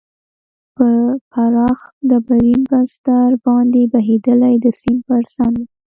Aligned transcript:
پر 0.75 1.09
پراخ 1.31 1.79
ډبرین 2.09 2.61
بستر 2.71 3.29
باندې 3.45 3.81
بهېدلې، 3.93 4.55
د 4.63 4.65
سیند 4.79 4.99
پر 5.07 5.21
څنډه. 5.33 5.63